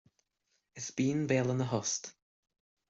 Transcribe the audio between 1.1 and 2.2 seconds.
béal ina thost